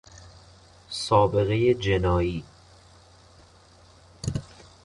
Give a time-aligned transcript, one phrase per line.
[0.89, 2.43] سابقهی جنایی